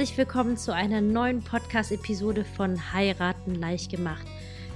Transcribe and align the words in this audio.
herzlich 0.00 0.16
willkommen 0.16 0.56
zu 0.56 0.72
einer 0.72 1.02
neuen 1.02 1.42
Podcast-Episode 1.42 2.42
von 2.42 2.94
Heiraten 2.94 3.54
leicht 3.54 3.90
gemacht. 3.90 4.26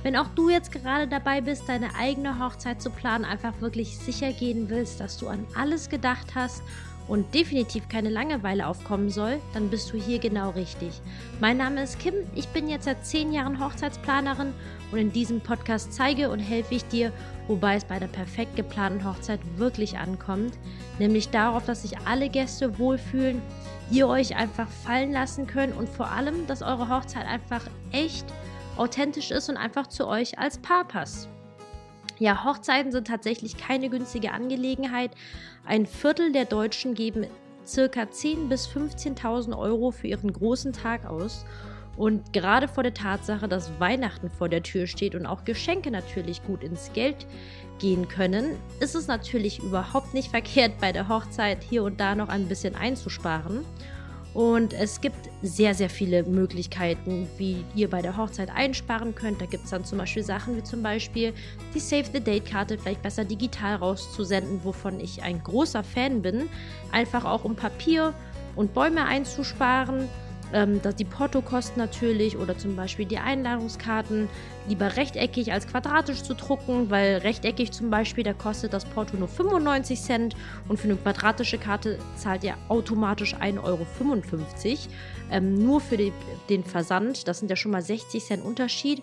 Wenn 0.03 0.17
auch 0.17 0.29
du 0.35 0.51
jetzt 0.51 0.71
gerade 0.71 1.09
dabei 1.09 1.41
bist, 1.41 1.67
deine 1.67 1.95
eigene 1.95 2.39
Hochzeit 2.39 2.83
zu 2.83 2.91
planen, 2.91 3.25
einfach 3.25 3.59
wirklich 3.63 3.97
sicher 3.97 4.35
gehen 4.35 4.69
willst, 4.69 5.01
dass 5.01 5.17
du 5.17 5.29
an 5.29 5.47
alles 5.55 5.89
gedacht 5.89 6.35
hast 6.35 6.63
und 7.07 7.35
definitiv 7.35 7.89
keine 7.89 8.09
Langeweile 8.09 8.67
aufkommen 8.67 9.11
soll, 9.11 9.41
dann 9.53 9.69
bist 9.69 9.93
du 9.93 9.99
hier 9.99 10.19
genau 10.19 10.51
richtig. 10.51 11.01
Mein 11.41 11.59
Name 11.59 11.83
ist 11.83 11.99
Kim, 11.99 12.15
ich 12.35 12.49
bin 12.49 12.69
jetzt 12.69 12.85
seit 12.85 13.05
zehn 13.05 13.33
Jahren 13.33 13.63
Hochzeitsplanerin 13.63 14.55
und 14.91 14.99
in 14.99 15.13
diesem 15.13 15.41
Podcast 15.41 15.93
zeige 15.93 16.31
und 16.31 16.39
helfe 16.39 16.75
ich 16.75 16.85
dir, 16.87 17.13
wobei 17.47 17.77
es 17.77 17.85
bei 17.85 17.99
der 17.99 18.07
perfekt 18.07 18.57
geplanten 18.57 19.05
Hochzeit 19.05 19.41
wirklich 19.57 19.99
ankommt, 19.99 20.55
nämlich 20.99 21.29
darauf, 21.29 21.67
dass 21.67 21.83
sich 21.83 21.99
alle 22.07 22.29
Gäste 22.29 22.79
wohlfühlen, 22.79 23.43
ihr 23.91 24.09
euch 24.09 24.35
einfach 24.37 24.69
fallen 24.69 25.13
lassen 25.13 25.47
könnt 25.47 25.77
und 25.77 25.89
vor 25.89 26.11
allem, 26.11 26.47
dass 26.47 26.63
eure 26.63 26.89
Hochzeit 26.89 27.27
einfach 27.27 27.63
echt 27.93 28.25
authentisch 28.77 29.31
ist 29.31 29.49
und 29.49 29.57
einfach 29.57 29.89
zu 29.89 30.09
euch 30.09 30.39
als 30.39 30.59
Paar 30.59 30.85
passt. 30.85 31.29
Ja, 32.19 32.45
Hochzeiten 32.45 32.93
sind 32.93 33.09
tatsächlich 33.09 33.57
keine 33.57 33.91
günstige 33.91 34.33
Angelegenheit. 34.33 35.11
Ein 35.67 35.87
Viertel 35.87 36.31
der 36.33 36.45
Deutschen 36.45 36.95
geben 36.95 37.27
circa 37.67 38.03
10.000 38.03 38.49
bis 38.49 38.69
15.000 38.69 39.57
Euro 39.57 39.91
für 39.91 40.07
ihren 40.09 40.33
großen 40.33 40.75
Tag 40.75 41.07
aus. 41.07 41.47
Und 41.97 42.33
gerade 42.33 42.69
vor 42.69 42.83
der 42.83 42.93
Tatsache, 42.93 43.49
dass 43.49 43.71
Weihnachten 43.79 44.29
vor 44.29 44.49
der 44.49 44.63
Tür 44.63 44.87
steht 44.87 45.15
und 45.15 45.27
auch 45.27 45.45
Geschenke 45.45 45.91
natürlich 45.91 46.43
gut 46.45 46.63
ins 46.65 46.93
Geld 46.93 47.27
gehen 47.79 48.09
können, 48.09 48.57
ist 48.81 48.95
es 48.95 49.07
natürlich 49.07 49.63
überhaupt 49.63 50.13
nicht 50.13 50.29
verkehrt, 50.29 50.73
bei 50.81 50.93
der 50.93 51.09
Hochzeit 51.09 51.63
hier 51.63 51.85
und 51.85 52.01
da 52.01 52.15
noch 52.15 52.29
ein 52.29 52.47
bisschen 52.49 52.75
einzusparen. 52.75 53.65
Und 54.35 54.73
es 54.73 55.01
gibt 55.01 55.31
sehr, 55.43 55.75
sehr 55.75 55.89
viele 55.89 56.25
Möglichkeiten, 56.25 57.29
wie 57.39 57.65
ihr 57.77 57.89
bei 57.89 58.03
der 58.03 58.17
Hochzeit 58.17 58.51
einsparen 58.51 59.15
könnt. 59.15 59.41
Da 59.41 59.47
gibt 59.47 59.65
es 59.65 59.71
dann 59.71 59.85
zum 59.85 59.99
Beispiel 59.99 60.25
Sachen 60.25 60.57
wie 60.57 60.63
zum 60.65 60.83
Beispiel 60.83 61.33
die 61.73 61.79
Save 61.79 62.07
the 62.13 62.21
Date-Karte 62.21 62.77
vielleicht 62.77 63.03
besser 63.03 63.25
digital 63.25 63.77
rauszusenden, 63.77 64.65
wovon 64.65 64.99
ich 64.99 65.23
ein 65.23 65.41
großer 65.41 65.85
Fan 65.85 66.21
bin. 66.21 66.49
Einfach 66.91 67.25
auch 67.25 67.45
um 67.45 67.55
Papier 67.55 68.13
und 68.57 68.75
Bäume 68.75 69.05
einzusparen 69.05 70.09
ähm, 70.55 70.81
dass 70.81 70.95
die 70.95 71.05
Portokosten 71.05 71.79
natürlich 71.79 72.39
oder 72.39 72.57
zum 72.57 72.77
Beispiel 72.77 73.05
die 73.05 73.19
Einladungskarten 73.19 74.29
lieber 74.69 74.97
rechteckig 74.97 75.53
als 75.53 75.67
quadratisch 75.67 76.23
zu 76.23 76.35
drucken, 76.35 76.89
weil 76.91 77.19
rechteckig 77.19 77.73
zum 77.73 77.91
Beispiel, 77.91 78.25
da 78.25 78.33
kostet 78.33 78.73
das 78.73 78.85
Porto 78.85 79.17
nur 79.17 79.29
95 79.29 80.01
Cent 80.01 80.37
und 80.69 80.79
für 80.79 80.89
eine 80.89 80.97
quadratische 80.97 81.59
Karte 81.59 81.99
zahlt 82.17 82.45
ihr 82.45 82.55
automatisch 82.69 83.35
1,55 83.35 83.63
Euro. 83.65 83.87
Ähm, 85.31 85.55
nur 85.55 85.81
für 85.81 85.97
die, 85.97 86.13
den 86.49 86.65
Versand, 86.65 87.27
das 87.29 87.41
sind 87.41 87.51
ja 87.51 87.57
schon 87.57 87.73
mal 87.73 87.83
60 87.83 88.25
Cent 88.25 88.45
Unterschied. 88.45 89.03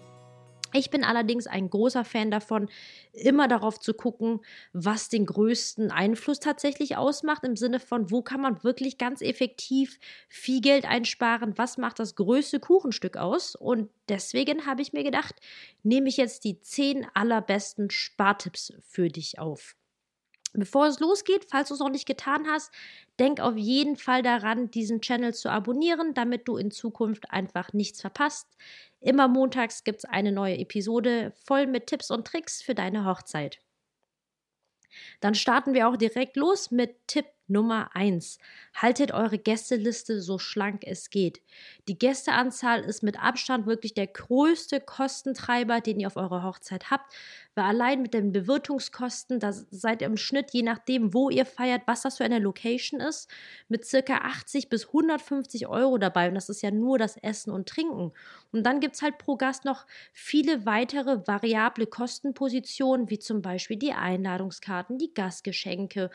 Ich 0.73 0.89
bin 0.89 1.03
allerdings 1.03 1.47
ein 1.47 1.69
großer 1.69 2.05
Fan 2.05 2.31
davon, 2.31 2.69
immer 3.14 3.47
darauf 3.47 3.80
zu 3.80 3.94
gucken, 3.94 4.39
was 4.73 5.09
den 5.09 5.25
größten 5.25 5.91
Einfluss 5.91 6.39
tatsächlich 6.39 6.95
ausmacht, 6.95 7.44
im 7.44 7.55
Sinne 7.55 7.80
von, 7.80 8.09
wo 8.09 8.22
kann 8.22 8.41
man 8.41 8.64
wirklich 8.64 8.97
ganz 8.97 9.22
effektiv 9.22 9.99
viel 10.30 10.61
Geld 10.61 10.86
einsparen, 10.86 11.58
was 11.58 11.77
macht 11.77 11.99
das 11.99 12.16
größte 12.16 12.59
Kuchenstück 12.59 13.17
aus. 13.17 13.55
Und 13.55 13.89
deswegen 14.08 14.66
habe 14.66 14.81
ich 14.81 14.94
mir 14.94 15.03
gedacht, 15.03 15.36
nehme 15.83 16.08
ich 16.08 16.17
jetzt 16.17 16.45
die 16.45 16.61
zehn 16.61 17.05
allerbesten 17.14 17.89
Spartipps 17.89 18.73
für 18.81 19.09
dich 19.09 19.39
auf. 19.39 19.75
Bevor 20.54 20.88
es 20.88 21.00
losgeht, 21.00 21.45
falls 21.50 21.70
du 21.70 21.76
es 21.76 21.80
noch 21.80 21.89
nicht 21.89 22.06
getan 22.06 22.45
hast, 22.48 22.73
denk 23.20 23.39
auf 23.39 23.56
jeden 23.56 23.95
Fall 23.95 24.22
daran, 24.22 24.70
diesen 24.70 25.02
Channel 25.02 25.34
zu 25.34 25.50
abonnieren, 25.50 26.14
damit 26.14 26.48
du 26.48 26.58
in 26.58 26.72
Zukunft 26.72 27.32
einfach 27.32 27.72
nichts 27.72 28.02
verpasst. 28.02 28.48
Immer 29.00 29.30
montags 29.30 29.84
gibt 29.86 30.00
es 30.00 30.06
eine 30.06 30.32
neue 30.32 30.58
Episode 30.58 31.32
voll 31.45 31.67
mit 31.67 31.88
Tipps 31.88 32.11
und 32.11 32.28
Tricks 32.28 32.61
für 32.61 32.76
deine 32.76 33.06
Hochzeit. 33.06 33.60
Dann 35.22 35.36
starten 35.36 35.73
wir 35.73 35.88
auch 35.88 35.95
direkt 35.95 36.36
los 36.36 36.70
mit 36.70 36.95
Tipp 37.08 37.26
Nummer 37.52 37.89
1. 37.94 38.39
Haltet 38.73 39.12
eure 39.14 39.38
Gästeliste 39.38 40.22
so 40.22 40.39
schlank 40.39 40.84
es 40.86 41.10
geht. 41.10 41.42
Die 41.88 41.98
Gästeanzahl 41.98 42.82
ist 42.82 43.04
mit 43.04 43.22
Abstand 43.22 43.66
wirklich 43.66 43.94
der 43.94 44.08
größte 44.08 44.80
Kostentreiber, 44.80 45.82
den 45.82 46.00
ihr 46.00 46.08
auf 46.08 46.16
eurer 46.16 46.44
Hochzeit 46.44 46.90
habt, 46.90 47.14
weil 47.54 47.66
allein 47.66 48.02
mit 48.02 48.14
den 48.14 48.32
Bewirtungskosten, 48.32 49.40
da 49.40 49.52
seid 49.52 50.02
ihr 50.02 50.08
im 50.08 50.17
Schnitt, 50.17 50.52
je 50.52 50.64
nachdem, 50.64 51.14
wo 51.14 51.30
ihr 51.30 51.45
feiert, 51.45 51.84
was 51.86 52.04
das 52.04 52.17
für 52.17 52.23
eine 52.23 52.40
Location 52.40 53.02
ist, 53.02 53.30
mit 53.67 53.86
circa 53.86 54.20
80 54.20 54.70
bis 54.70 54.88
150 54.88 55.67
Euro 55.67 55.98
dabei. 55.98 56.30
Und 56.30 56.36
das 56.36 56.48
ist 56.48 56.61
ja 56.61 56.72
nur 56.72 56.98
das 56.98 57.17
Essen 57.17 57.52
und 57.52 57.67
Trinken. 57.67 58.14
Und 58.52 58.64
dann 58.64 58.80
gibt 58.80 58.95
es 58.95 59.02
halt 59.02 59.17
pro 59.17 59.36
Gast 59.36 59.66
noch 59.66 59.86
viele 60.14 60.66
weitere 60.66 61.28
variable 61.28 61.88
Kostenpositionen, 61.88 63.10
wie 63.10 63.20
zum 63.20 63.42
Beispiel 63.42 63.78
die 63.78 63.94
Einladungskarten, 63.94 64.98
die 64.98 65.14
Gastgeschenke 65.14 66.10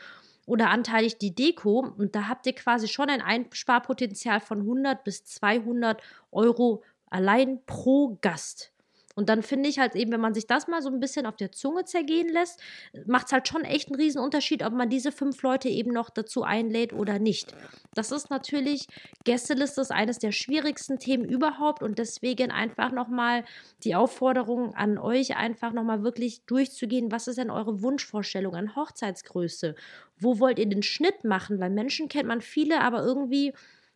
oder 0.47 0.71
anteilig 0.71 1.19
die 1.19 1.35
Deko. 1.35 1.79
Und 1.79 2.15
da 2.15 2.27
habt 2.27 2.47
ihr 2.47 2.55
quasi 2.55 2.87
schon 2.87 3.09
ein 3.09 3.21
Einsparpotenzial 3.21 4.39
von 4.39 4.61
100 4.61 5.03
bis 5.03 5.23
200 5.25 6.01
Euro 6.31 6.83
allein 7.11 7.59
pro 7.67 8.17
Gast. 8.21 8.73
Und 9.17 9.29
dann 9.29 9.41
finde 9.41 9.67
ich 9.67 9.79
halt 9.79 9.95
eben, 9.95 10.11
wenn 10.11 10.21
man 10.21 10.35
sich 10.35 10.45
das 10.45 10.67
mal 10.67 10.83
so 10.83 10.89
ein 10.89 10.99
bisschen 10.99 11.25
auf 11.25 11.35
der 11.35 11.51
Zunge 11.51 11.85
zergehen 11.85 12.29
lässt, 12.29 12.61
macht 13.07 13.25
es 13.25 13.31
halt 13.31 13.47
schon 13.47 13.63
echt 13.63 13.89
einen 13.89 13.99
riesen 13.99 14.21
Unterschied, 14.21 14.63
ob 14.63 14.73
man 14.73 14.91
diese 14.91 15.11
fünf 15.11 15.41
Leute 15.41 15.69
eben 15.69 15.91
noch 15.91 16.11
dazu 16.11 16.43
einlädt 16.43 16.93
oder 16.93 17.17
nicht. 17.17 17.55
Das 17.95 18.11
ist 18.11 18.29
natürlich, 18.29 18.85
Gästeliste 19.23 19.81
ist 19.81 19.91
eines 19.91 20.19
der 20.19 20.31
schwierigsten 20.31 20.99
Themen 20.99 21.25
überhaupt 21.25 21.81
und 21.81 21.97
deswegen 21.97 22.51
einfach 22.51 22.91
nochmal 22.91 23.43
die 23.83 23.95
Aufforderung 23.95 24.75
an 24.75 24.99
euch, 24.99 25.35
einfach 25.35 25.73
nochmal 25.73 26.03
wirklich 26.03 26.45
durchzugehen, 26.45 27.11
was 27.11 27.27
ist 27.27 27.39
denn 27.39 27.49
eure 27.49 27.81
Wunschvorstellung 27.81 28.53
an 28.53 28.75
Hochzeitsgröße? 28.75 29.73
Wo 30.19 30.37
wollt 30.39 30.59
ihr 30.59 30.69
den 30.69 30.83
Schnitt 30.83 31.23
machen? 31.23 31.59
Weil 31.59 31.71
Menschen 31.71 32.07
kennt 32.07 32.27
man 32.27 32.41
viele, 32.41 32.81
aber 32.81 33.01
irgendwie 33.03 33.55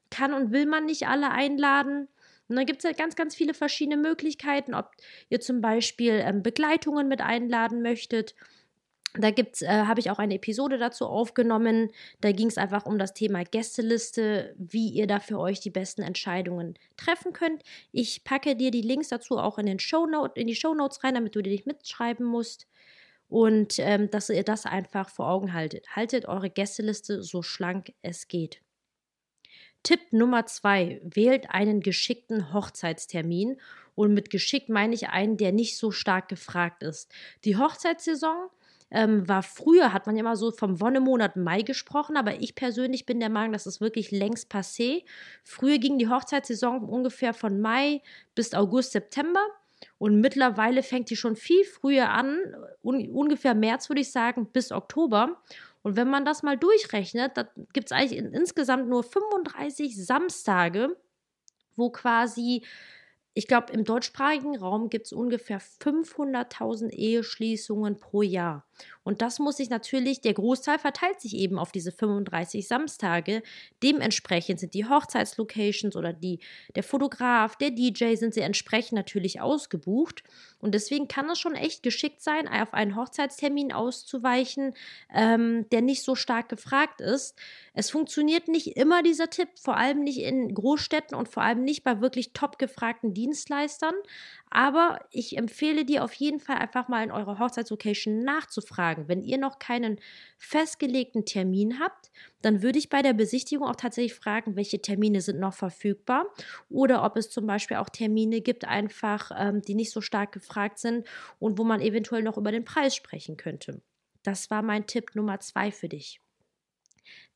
kann 0.10 0.34
und 0.34 0.52
will 0.52 0.66
man 0.66 0.86
nicht 0.86 1.08
alle 1.08 1.30
einladen. 1.30 2.08
Und 2.52 2.58
dann 2.58 2.66
gibt 2.66 2.80
es 2.80 2.86
halt 2.86 2.98
ganz, 2.98 3.16
ganz 3.16 3.34
viele 3.34 3.54
verschiedene 3.54 3.96
Möglichkeiten, 3.96 4.74
ob 4.74 4.92
ihr 5.30 5.40
zum 5.40 5.62
Beispiel 5.62 6.22
ähm, 6.22 6.44
Begleitungen 6.44 7.08
mit 7.08 7.22
einladen 7.22 7.82
möchtet. 7.82 8.36
Da 9.14 9.30
äh, 9.30 9.46
habe 9.86 10.02
ich 10.02 10.12
auch 10.12 10.20
eine 10.20 10.36
Episode 10.36 10.78
dazu 10.78 11.06
aufgenommen. 11.06 11.92
Da 12.20 12.34
ging 12.34 12.50
es 12.50 12.58
einfach 12.58 12.86
um 12.86 13.00
das 13.00 13.14
Thema 13.14 13.46
Gästeliste, 13.46 14.54
wie 14.58 14.90
ihr 14.90 15.08
da 15.08 15.22
für 15.22 15.40
euch 15.40 15.62
die 15.62 15.70
besten 15.70 16.02
Entscheidungen 16.02 16.78
treffen 16.98 17.32
könnt. 17.32 17.64
Ich 17.94 18.26
packe 18.26 18.58
dir 18.58 18.70
die 18.70 18.82
Links 18.82 19.08
dazu 19.08 19.38
auch 19.38 19.58
in 19.58 19.66
den 19.66 19.80
Shownote, 19.80 20.38
in 20.38 20.48
die 20.48 20.56
Shownotes 20.56 21.06
rein, 21.06 21.14
damit 21.14 21.34
du 21.38 21.42
dir 21.42 21.54
nicht 21.54 21.68
mitschreiben 21.68 22.26
musst. 22.26 22.68
Und 23.30 23.80
ähm, 23.80 24.12
dass 24.12 24.30
ihr 24.30 24.44
das 24.44 24.66
einfach 24.66 25.08
vor 25.08 25.30
Augen 25.30 25.54
haltet. 25.54 25.96
Haltet 25.96 26.26
eure 26.26 26.50
Gästeliste 26.50 27.24
so 27.24 27.44
schlank 27.44 27.94
es 28.02 28.28
geht. 28.28 28.62
Tipp 29.84 30.00
Nummer 30.12 30.46
zwei, 30.46 31.02
wählt 31.04 31.50
einen 31.50 31.82
geschickten 31.82 32.54
Hochzeitstermin. 32.54 33.60
Und 33.96 34.14
mit 34.14 34.30
geschickt 34.30 34.70
meine 34.70 34.94
ich 34.94 35.10
einen, 35.10 35.38
der 35.38 35.52
nicht 35.52 35.78
so 35.78 35.92
stark 35.92 36.30
gefragt 36.30 36.82
ist. 36.82 37.12
Die 37.44 37.58
Hochzeitssaison 37.58 38.50
ähm, 38.92 39.28
war 39.28 39.42
früher, 39.42 39.94
hat 39.94 40.06
man 40.06 40.16
ja 40.16 40.22
immer 40.22 40.36
so 40.36 40.52
vom 40.52 40.80
Wonnemonat 40.82 41.38
Mai 41.38 41.62
gesprochen, 41.62 42.18
aber 42.18 42.42
ich 42.42 42.56
persönlich 42.56 43.06
bin 43.06 43.20
der 43.20 43.30
Meinung, 43.30 43.54
das 43.54 43.66
ist 43.66 43.82
wirklich 43.82 44.12
längst 44.12 44.52
passé. 44.52 45.04
Früher 45.44 45.78
ging 45.78 45.98
die 45.98 46.10
Hochzeitssaison 46.10 46.84
ungefähr 46.84 47.34
von 47.34 47.62
Mai 47.62 48.02
bis 48.36 48.54
August, 48.54 48.92
September. 48.92 49.42
Und 49.98 50.20
mittlerweile 50.20 50.84
fängt 50.84 51.10
die 51.10 51.16
schon 51.16 51.36
viel 51.36 51.64
früher 51.64 52.12
an, 52.12 52.38
un 52.84 53.10
ungefähr 53.10 53.56
März 53.56 53.90
würde 53.90 54.02
ich 54.02 54.12
sagen, 54.12 54.48
bis 54.52 54.72
Oktober. 54.72 55.42
Und 55.84 55.96
wenn 55.96 56.10
man 56.10 56.26
das 56.26 56.44
mal 56.44 56.58
durchrechnet, 56.58 57.38
dann 57.38 57.48
gibt 57.74 57.88
es 57.88 57.92
eigentlich 57.92 58.18
in, 58.18 58.34
insgesamt 58.34 58.88
nur 58.88 59.04
35 59.04 60.06
Samstage, 60.06 60.96
wo 61.76 61.90
quasi 61.90 62.64
ich 63.34 63.48
glaube, 63.48 63.72
im 63.72 63.86
deutschsprachigen 63.86 64.58
Raum 64.58 64.90
gibt 64.90 65.06
es 65.06 65.14
ungefähr 65.14 65.62
500.000 65.62 66.90
Eheschließungen 66.90 67.98
pro 67.98 68.22
Jahr. 68.22 68.66
Und 69.04 69.22
das 69.22 69.40
muss 69.40 69.58
sich 69.58 69.70
natürlich, 69.70 70.22
der 70.22 70.34
Großteil 70.34 70.78
verteilt 70.78 71.22
sich 71.22 71.36
eben 71.36 71.58
auf 71.58 71.72
diese 71.72 71.92
35 71.92 72.68
Samstage. 72.68 73.42
Dementsprechend 73.82 74.60
sind 74.60 74.74
die 74.74 74.86
Hochzeitslocations 74.86 75.96
oder 75.96 76.14
die, 76.14 76.40
der 76.76 76.84
Fotograf, 76.84 77.56
der 77.56 77.72
DJ 77.72 78.16
sind 78.16 78.34
sie 78.34 78.42
entsprechend 78.42 78.94
natürlich 78.94 79.42
ausgebucht. 79.42 80.24
Und 80.60 80.76
deswegen 80.76 81.08
kann 81.08 81.30
es 81.30 81.40
schon 81.40 81.56
echt 81.56 81.82
geschickt 81.82 82.22
sein, 82.22 82.48
auf 82.48 82.74
einen 82.74 82.96
Hochzeitstermin 82.96 83.72
auszuweichen, 83.72 84.74
ähm, 85.14 85.68
der 85.72 85.82
nicht 85.82 86.04
so 86.04 86.16
stark 86.16 86.50
gefragt 86.50 87.02
ist. 87.02 87.36
Es 87.74 87.90
funktioniert 87.90 88.48
nicht 88.48 88.78
immer 88.78 89.02
dieser 89.02 89.30
Tipp, 89.30 89.50
vor 89.60 89.78
allem 89.78 90.04
nicht 90.04 90.20
in 90.20 90.54
Großstädten 90.54 91.18
und 91.18 91.30
vor 91.30 91.42
allem 91.42 91.64
nicht 91.64 91.84
bei 91.84 92.02
wirklich 92.02 92.34
top 92.34 92.60
gefragten 92.60 93.16
Dienstleistern. 93.22 93.94
Aber 94.50 95.00
ich 95.12 95.38
empfehle 95.38 95.86
dir 95.86 96.04
auf 96.04 96.14
jeden 96.14 96.40
Fall 96.40 96.58
einfach 96.58 96.88
mal 96.88 97.04
in 97.04 97.12
eurer 97.12 97.38
Hochzeitslocation 97.38 98.24
nachzufragen. 98.24 99.08
Wenn 99.08 99.24
ihr 99.24 99.38
noch 99.38 99.60
keinen 99.60 100.00
festgelegten 100.38 101.24
Termin 101.24 101.80
habt, 101.80 102.12
dann 102.42 102.64
würde 102.64 102.80
ich 102.80 102.90
bei 102.90 103.02
der 103.02 103.14
Besichtigung 103.14 103.68
auch 103.68 103.76
tatsächlich 103.76 104.16
fragen, 104.16 104.56
welche 104.56 104.82
Termine 104.82 105.22
sind 105.22 105.40
noch 105.40 105.54
verfügbar 105.54 106.26
oder 106.70 107.04
ob 107.04 107.16
es 107.16 107.30
zum 107.30 107.46
Beispiel 107.46 107.78
auch 107.78 107.90
Termine 107.90 108.42
gibt, 108.42 108.66
einfach, 108.66 109.32
ähm, 109.38 109.62
die 109.62 109.76
nicht 109.76 109.92
so 109.92 110.02
stark 110.02 110.32
gefragt 110.32 110.80
sind 110.80 111.08
und 111.40 111.58
wo 111.60 111.64
man 111.64 111.80
eventuell 111.80 112.24
noch 112.24 112.38
über 112.38 112.52
den 112.52 112.66
Preis 112.66 112.96
sprechen 112.96 113.38
könnte. 113.38 113.82
Das 114.24 114.50
war 114.50 114.64
mein 114.64 114.88
Tipp 114.88 115.16
Nummer 115.16 115.40
zwei 115.40 115.72
für 115.72 115.88
dich. 115.88 116.20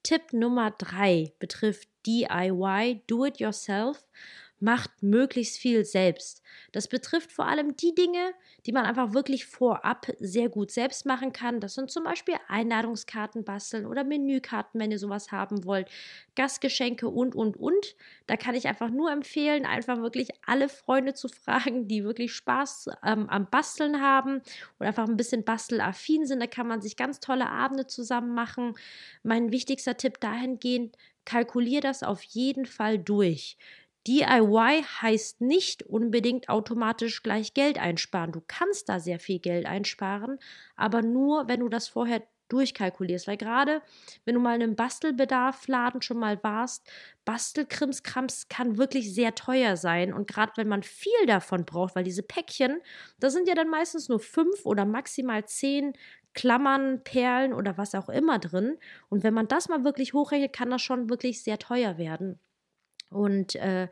Tipp 0.03 0.33
Nummer 0.33 0.71
drei 0.71 1.33
betrifft 1.39 1.89
DIY, 2.05 3.01
Do 3.07 3.25
It 3.25 3.39
Yourself 3.39 4.05
macht 4.59 5.03
möglichst 5.03 5.57
viel 5.57 5.85
selbst. 5.85 6.41
Das 6.71 6.87
betrifft 6.87 7.31
vor 7.31 7.47
allem 7.47 7.75
die 7.75 7.93
Dinge, 7.93 8.33
die 8.65 8.71
man 8.71 8.85
einfach 8.85 9.13
wirklich 9.13 9.45
vorab 9.45 10.07
sehr 10.19 10.49
gut 10.49 10.71
selbst 10.71 11.05
machen 11.05 11.33
kann. 11.33 11.59
Das 11.59 11.75
sind 11.75 11.91
zum 11.91 12.03
Beispiel 12.03 12.35
Einladungskarten 12.47 13.43
basteln 13.43 13.85
oder 13.85 14.03
Menükarten, 14.03 14.79
wenn 14.79 14.91
ihr 14.91 14.99
sowas 14.99 15.31
haben 15.31 15.65
wollt, 15.65 15.89
Gastgeschenke 16.35 17.09
und, 17.09 17.35
und, 17.35 17.57
und. 17.57 17.95
Da 18.27 18.37
kann 18.37 18.55
ich 18.55 18.67
einfach 18.67 18.89
nur 18.89 19.11
empfehlen, 19.11 19.65
einfach 19.65 20.01
wirklich 20.01 20.29
alle 20.45 20.69
Freunde 20.69 21.13
zu 21.13 21.27
fragen, 21.27 21.87
die 21.87 22.03
wirklich 22.03 22.33
Spaß 22.33 22.89
ähm, 23.03 23.29
am 23.29 23.49
Basteln 23.49 24.01
haben 24.01 24.41
und 24.79 24.85
einfach 24.85 25.07
ein 25.07 25.17
bisschen 25.17 25.43
bastelaffin 25.43 26.25
sind. 26.25 26.39
Da 26.39 26.47
kann 26.47 26.67
man 26.67 26.81
sich 26.81 26.95
ganz 26.95 27.19
tolle 27.19 27.49
Abende 27.49 27.87
zusammen 27.87 28.33
machen. 28.33 28.75
Mein 29.23 29.51
wichtigster 29.51 29.97
Tipp 29.97 30.19
dahingehend, 30.19 30.95
kalkulier 31.25 31.81
das 31.81 32.03
auf 32.03 32.21
jeden 32.23 32.65
Fall 32.65 32.99
durch. 32.99 33.57
DIY 34.07 34.83
heißt 35.01 35.41
nicht 35.41 35.83
unbedingt 35.83 36.49
automatisch 36.49 37.23
gleich 37.23 37.53
Geld 37.53 37.79
einsparen. 37.79 38.31
Du 38.31 38.41
kannst 38.45 38.89
da 38.89 38.99
sehr 38.99 39.19
viel 39.19 39.39
Geld 39.39 39.65
einsparen, 39.65 40.37
aber 40.75 41.01
nur, 41.01 41.47
wenn 41.47 41.61
du 41.61 41.69
das 41.69 41.87
vorher 41.87 42.21
durchkalkulierst. 42.49 43.27
Weil 43.27 43.37
gerade, 43.37 43.81
wenn 44.23 44.35
du 44.35 44.41
mal 44.41 44.55
in 44.55 44.63
einem 44.63 44.75
Bastelbedarfladen 44.75 46.01
schon 46.01 46.19
mal 46.19 46.41
warst, 46.43 46.87
Bastelkrimskrams 47.25 48.47
kann 48.49 48.77
wirklich 48.77 49.13
sehr 49.13 49.33
teuer 49.35 49.77
sein. 49.77 50.13
Und 50.13 50.27
gerade 50.27 50.53
wenn 50.55 50.67
man 50.67 50.83
viel 50.83 51.25
davon 51.27 51.65
braucht, 51.65 51.95
weil 51.95 52.03
diese 52.03 52.23
Päckchen, 52.23 52.81
da 53.19 53.29
sind 53.29 53.47
ja 53.47 53.55
dann 53.55 53.69
meistens 53.69 54.09
nur 54.09 54.19
fünf 54.19 54.65
oder 54.65 54.85
maximal 54.85 55.45
zehn 55.45 55.93
Klammern, 56.33 57.03
Perlen 57.03 57.53
oder 57.53 57.77
was 57.77 57.95
auch 57.95 58.09
immer 58.09 58.39
drin. 58.39 58.77
Und 59.09 59.23
wenn 59.23 59.33
man 59.33 59.47
das 59.47 59.69
mal 59.69 59.83
wirklich 59.83 60.13
hochrechnet, 60.13 60.53
kann 60.53 60.69
das 60.69 60.81
schon 60.81 61.09
wirklich 61.09 61.41
sehr 61.43 61.57
teuer 61.57 61.97
werden. 61.97 62.39
Und 63.15 63.55
äh, 63.55 63.87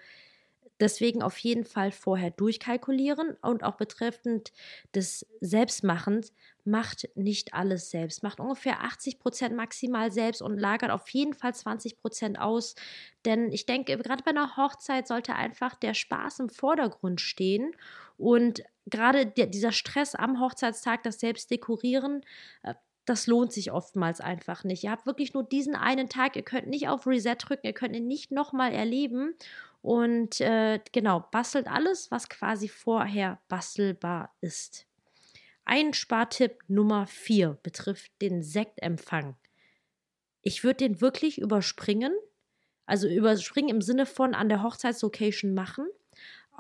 deswegen 0.80 1.22
auf 1.22 1.38
jeden 1.38 1.64
Fall 1.64 1.92
vorher 1.92 2.31
durchkalkulieren 2.31 3.38
und 3.42 3.64
auch 3.64 3.75
betreffend 3.75 4.52
des 4.94 5.25
Selbstmachens, 5.40 6.34
macht 6.66 7.10
nicht 7.16 7.54
alles 7.54 7.90
selbst. 7.90 8.24
Macht 8.24 8.40
ungefähr 8.40 8.81
80 8.81 9.20
Prozent 9.20 9.56
maximal 9.56 10.12
selbst 10.12 10.42
und 10.42 10.58
lagert 10.58 10.92
auf 10.92 11.10
jeden 11.10 11.34
Fall 11.34 11.54
20 11.54 11.98
Prozent 11.98 12.40
aus. 12.40 12.75
Denn 13.25 13.52
ich 13.52 13.66
denke, 13.66 13.98
gerade 13.98 14.24
bei 14.24 14.31
einer 14.31 14.56
Hochzeit 14.56 15.08
sollte 15.08 15.36
einfach 15.36 15.75
der 15.75 15.94
Spaß 15.94 16.40
im 16.40 16.50
Vordergrund 16.50 17.20
stehen. 17.22 17.75
Und 18.18 18.64
gerade 18.86 19.25
der, 19.25 19.48
dieser 19.48 19.72
Stress 19.74 20.16
am 20.16 20.40
Hochzeitstag, 20.40 21.04
das 21.04 21.20
Selbstdekorieren, 21.20 22.22
äh, 22.64 22.75
das 23.06 23.28
lohnt 23.28 23.52
sich 23.52 23.72
oftmals 23.72 24.22
einfach 24.22 24.64
nicht. 24.64 24.84
Ihr 24.84 24.92
habt 24.92 25.06
wirklich 25.06 25.34
nur 25.34 25.44
diesen 25.44 25.76
einen 25.76 26.10
Tag, 26.10 26.36
ihr 26.36 26.44
könnt 26.44 26.68
nicht 26.68 26.88
auf 26.88 27.06
Reset 27.06 27.36
drücken, 27.38 27.68
ihr 27.68 27.74
könnt 27.74 27.96
ihn 27.96 28.08
nicht 28.08 28.32
nochmal 28.32 28.72
erleben. 28.74 29.36
Und 29.82 30.40
äh, 30.40 30.80
genau, 30.94 31.26
bastelt 31.32 31.68
alles, 31.68 32.10
was 32.12 32.30
quasi 32.30 32.70
vorher 32.70 33.40
bastelbar 33.50 34.34
ist. 34.40 34.86
Ein 35.66 35.94
Spartipp 35.94 36.64
Nummer 36.68 37.08
4 37.08 37.58
betrifft 37.64 38.12
den 38.22 38.44
Sektempfang. 38.44 39.36
Ich 40.42 40.64
würde 40.64 40.78
den 40.78 41.02
wirklich 41.02 41.40
überspringen. 41.40 42.14
Also 42.86 43.08
überspringen 43.08 43.70
im 43.70 43.82
Sinne 43.82 44.06
von 44.06 44.34
an 44.34 44.50
der 44.50 44.62
Hochzeitslocation 44.62 45.54
machen 45.54 45.88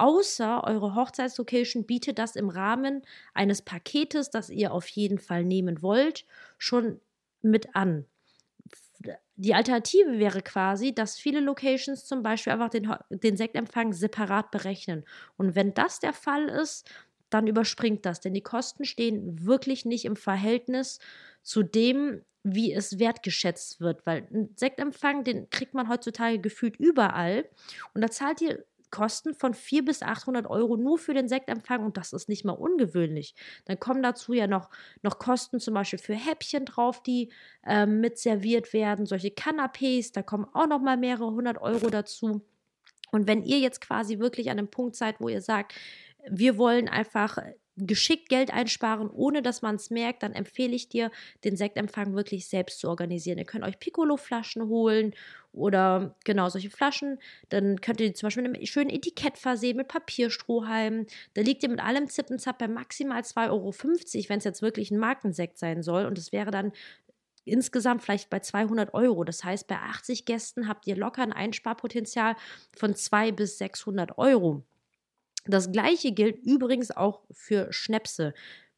außer 0.03 0.65
eure 0.65 0.95
Hochzeitslocation 0.95 1.85
bietet 1.85 2.19
das 2.19 2.35
im 2.35 2.49
Rahmen 2.49 3.03
eines 3.33 3.61
Paketes, 3.61 4.29
das 4.29 4.49
ihr 4.49 4.73
auf 4.73 4.85
jeden 4.89 5.17
Fall 5.17 5.45
nehmen 5.45 5.81
wollt, 5.81 6.25
schon 6.57 6.99
mit 7.41 7.73
an. 7.73 8.05
Die 9.37 9.53
Alternative 9.53 10.19
wäre 10.19 10.41
quasi, 10.41 10.93
dass 10.93 11.17
viele 11.17 11.39
Locations 11.39 12.05
zum 12.05 12.21
Beispiel 12.21 12.51
einfach 12.51 12.69
den, 12.69 12.93
den 13.11 13.37
Sektempfang 13.37 13.93
separat 13.93 14.51
berechnen. 14.51 15.05
Und 15.37 15.55
wenn 15.55 15.73
das 15.73 16.01
der 16.01 16.11
Fall 16.13 16.49
ist, 16.49 16.89
dann 17.29 17.47
überspringt 17.47 18.05
das, 18.05 18.19
denn 18.19 18.33
die 18.33 18.41
Kosten 18.41 18.83
stehen 18.83 19.45
wirklich 19.45 19.85
nicht 19.85 20.03
im 20.03 20.17
Verhältnis 20.17 20.99
zu 21.43 21.63
dem, 21.63 22.23
wie 22.43 22.73
es 22.73 22.99
wertgeschätzt 22.99 23.79
wird, 23.79 24.05
weil 24.05 24.27
ein 24.33 24.49
Sektempfang, 24.57 25.23
den 25.23 25.49
kriegt 25.49 25.73
man 25.73 25.87
heutzutage 25.87 26.39
gefühlt 26.39 26.75
überall 26.75 27.45
und 27.93 28.01
da 28.01 28.11
zahlt 28.11 28.41
ihr 28.41 28.65
Kosten 28.93 29.33
von 29.33 29.55
400 29.55 29.85
bis 29.87 30.03
800 30.03 30.45
Euro 30.45 30.77
nur 30.77 30.99
für 30.99 31.15
den 31.15 31.27
Sektempfang 31.27 31.83
und 31.83 31.97
das 31.97 32.13
ist 32.13 32.29
nicht 32.29 32.45
mal 32.45 32.53
ungewöhnlich. 32.53 33.33
Dann 33.65 33.79
kommen 33.79 34.03
dazu 34.03 34.33
ja 34.33 34.45
noch, 34.45 34.69
noch 35.01 35.17
Kosten 35.17 35.59
zum 35.59 35.73
Beispiel 35.73 35.97
für 35.97 36.13
Häppchen 36.13 36.65
drauf, 36.65 37.01
die 37.01 37.31
ähm, 37.65 38.01
mit 38.01 38.19
serviert 38.19 38.71
werden, 38.71 39.07
solche 39.07 39.29
Canapés, 39.29 40.13
da 40.13 40.21
kommen 40.21 40.45
auch 40.53 40.67
noch 40.67 40.79
mal 40.79 40.95
mehrere 40.95 41.31
hundert 41.31 41.59
Euro 41.59 41.89
dazu. 41.89 42.43
Und 43.11 43.27
wenn 43.27 43.41
ihr 43.41 43.57
jetzt 43.57 43.81
quasi 43.81 44.19
wirklich 44.19 44.51
an 44.51 44.59
einem 44.59 44.69
Punkt 44.69 44.95
seid, 44.95 45.19
wo 45.19 45.27
ihr 45.27 45.41
sagt, 45.41 45.73
wir 46.29 46.59
wollen 46.59 46.87
einfach 46.87 47.39
geschickt 47.75 48.29
Geld 48.29 48.53
einsparen, 48.53 49.09
ohne 49.09 49.41
dass 49.41 49.63
man 49.63 49.75
es 49.75 49.89
merkt, 49.89 50.21
dann 50.21 50.33
empfehle 50.33 50.75
ich 50.75 50.89
dir, 50.89 51.09
den 51.43 51.57
Sektempfang 51.57 52.15
wirklich 52.15 52.47
selbst 52.47 52.79
zu 52.79 52.89
organisieren. 52.89 53.39
Ihr 53.39 53.45
könnt 53.45 53.65
euch 53.65 53.79
Piccolo-Flaschen 53.79 54.67
holen 54.67 55.15
oder 55.53 56.15
genau 56.25 56.49
solche 56.49 56.69
Flaschen. 56.69 57.19
Dann 57.49 57.79
könnt 57.79 58.01
ihr 58.01 58.07
die 58.07 58.13
zum 58.13 58.27
Beispiel 58.27 58.43
mit 58.43 58.55
einem 58.55 58.65
schönen 58.65 58.89
Etikett 58.89 59.37
versehen, 59.37 59.77
mit 59.77 59.87
Papierstrohhalmen. 59.87 61.07
Da 61.35 61.41
liegt 61.41 61.63
ihr 61.63 61.69
mit 61.69 61.79
allem 61.79 62.09
Zippenzapp 62.09 62.57
bei 62.57 62.67
maximal 62.67 63.21
2,50 63.21 63.49
Euro, 63.49 63.73
wenn 64.29 64.37
es 64.39 64.43
jetzt 64.43 64.61
wirklich 64.61 64.91
ein 64.91 64.99
Markensekt 64.99 65.57
sein 65.57 65.83
soll. 65.83 66.05
Und 66.05 66.17
es 66.17 66.31
wäre 66.31 66.51
dann 66.51 66.71
insgesamt 67.45 68.03
vielleicht 68.03 68.29
bei 68.29 68.39
200 68.39 68.93
Euro. 68.93 69.23
Das 69.23 69.43
heißt, 69.43 69.67
bei 69.67 69.75
80 69.75 70.25
Gästen 70.25 70.67
habt 70.67 70.87
ihr 70.87 70.95
locker 70.95 71.21
ein 71.21 71.33
Einsparpotenzial 71.33 72.35
von 72.75 72.95
200 72.95 73.35
bis 73.35 73.57
600 73.57 74.17
Euro. 74.17 74.63
Das 75.45 75.71
gleiche 75.71 76.13
gilt 76.13 76.37
übrigens 76.45 76.91
auch 76.91 77.21
für 77.31 77.71
Schnäpse. 77.71 78.33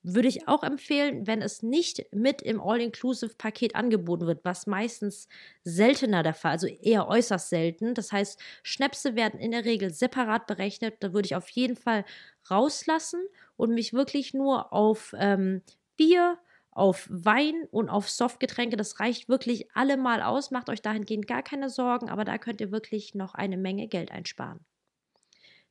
Würde 0.08 0.28
ich 0.28 0.48
auch 0.48 0.62
empfehlen, 0.62 1.26
wenn 1.26 1.42
es 1.42 1.64
nicht 1.64 2.06
mit 2.14 2.44
im 2.44 2.62
All-Inclusive-Paket 2.62 3.76
angeboten 3.76 4.28
wird, 4.28 4.46
was 4.46 4.68
meistens 4.68 5.28
seltener 5.64 6.22
der 6.22 6.36
Fall, 6.36 6.52
also 6.52 6.68
eher 6.68 7.08
äußerst 7.08 7.50
selten. 7.50 7.96
Das 7.96 8.12
heißt, 8.12 8.40
Schnäpse 8.62 9.16
werden 9.16 9.40
in 9.40 9.50
der 9.50 9.66
Regel 9.66 9.92
separat 9.92 10.46
berechnet. 10.46 10.98
Da 11.00 11.12
würde 11.12 11.26
ich 11.26 11.36
auf 11.36 11.50
jeden 11.50 11.76
Fall 11.76 12.06
rauslassen 12.52 13.20
und 13.58 13.74
mich 13.74 13.94
wirklich 13.94 14.36
nur 14.36 14.72
auf 14.72 15.16
ähm, 15.18 15.64
Bier, 15.98 16.38
auf 16.70 17.08
Wein 17.10 17.56
und 17.72 17.90
auf 17.90 18.08
Softgetränke. 18.08 18.78
Das 18.78 19.00
reicht 19.00 19.28
wirklich 19.28 19.72
allemal 19.76 20.22
aus. 20.22 20.52
Macht 20.52 20.70
euch 20.70 20.84
dahingehend 20.84 21.26
gar 21.26 21.42
keine 21.42 21.70
Sorgen, 21.72 22.10
aber 22.12 22.26
da 22.26 22.38
könnt 22.38 22.62
ihr 22.62 22.72
wirklich 22.72 23.16
noch 23.16 23.34
eine 23.34 23.58
Menge 23.58 23.88
Geld 23.88 24.12
einsparen. 24.12 24.60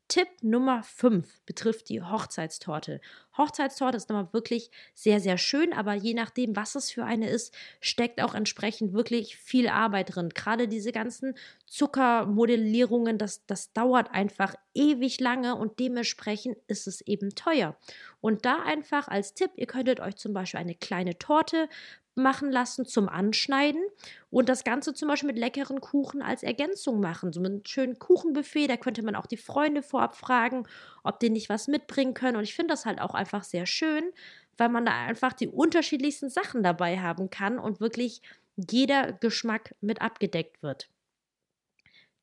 Tipp 0.09 0.29
Nummer 0.43 0.83
5 0.83 1.43
betrifft 1.47 1.89
die 1.89 2.03
Hochzeitstorte. 2.03 3.01
Hochzeitstorte 3.39 3.97
ist 3.97 4.11
nochmal 4.11 4.33
wirklich 4.33 4.71
sehr, 4.95 5.19
sehr 5.19 5.39
schön, 5.39 5.73
aber 5.73 5.95
je 5.95 6.13
nachdem, 6.13 6.55
was 6.55 6.75
es 6.75 6.91
für 6.91 7.05
eine 7.05 7.29
ist, 7.29 7.55
steckt 7.81 8.21
auch 8.21 8.35
entsprechend 8.35 8.93
wirklich 8.93 9.37
viel 9.37 9.67
Arbeit 9.69 10.15
drin. 10.15 10.29
Gerade 10.29 10.69
diese 10.69 10.93
ganzen 10.93 11.35
Zuckermodellierungen, 11.67 13.17
das, 13.17 13.47
das 13.47 13.73
dauert 13.73 14.11
einfach 14.13 14.55
ewig 14.75 15.21
lange 15.21 15.57
und 15.57 15.81
dementsprechend 15.81 16.59
ist 16.67 16.87
es 16.87 17.01
eben 17.01 17.35
teuer. 17.35 17.77
Und 18.21 18.45
da 18.45 18.63
einfach 18.63 19.09
als 19.09 19.35
Tipp, 19.35 19.53
ihr 19.57 19.67
könntet 19.67 20.01
euch 20.01 20.17
zum 20.17 20.35
Beispiel 20.35 20.61
eine 20.61 20.75
kleine 20.75 21.19
Torte 21.19 21.69
machen 22.15 22.51
lassen 22.51 22.87
zum 22.87 23.09
Anschneiden 23.09 23.83
und 24.31 24.49
das 24.49 24.65
Ganze 24.65 24.95
zum 24.95 25.09
Beispiel 25.09 25.29
mit 25.29 25.39
leckeren 25.39 25.81
Kuchen 25.81 26.23
als 26.23 26.43
Ergänzung 26.43 27.01
machen. 27.01 27.33
So 27.33 27.41
mit 27.41 27.51
einem 27.51 27.65
schönen 27.65 27.99
Kuchenbuffet, 27.99 28.69
da 28.69 28.77
könnte 28.77 29.03
man 29.03 29.17
auch 29.17 29.27
die 29.27 29.37
Freunde 29.37 29.83
vorab 29.83 30.17
fragen, 30.17 30.67
ob 31.03 31.21
die 31.21 31.31
nicht 31.31 31.49
was 31.49 31.69
mitbringen 31.69 32.15
können. 32.15 32.37
Und 32.37 32.45
ich 32.45 32.55
finde 32.55 32.73
das 32.73 32.87
halt 32.87 33.01
auch 33.01 33.15
einfach 33.15 33.45
sehr 33.45 33.67
schön, 33.67 34.05
weil 34.57 34.69
man 34.69 34.87
da 34.87 34.93
einfach 34.93 35.33
die 35.33 35.49
unterschiedlichsten 35.49 36.31
Sachen 36.31 36.63
dabei 36.63 37.01
haben 37.01 37.31
kann 37.31 37.59
und 37.59 37.81
wirklich 37.81 38.23
jeder 38.57 39.13
Geschmack 39.13 39.75
mit 39.81 40.01
abgedeckt 40.01 40.63
wird. 40.63 40.89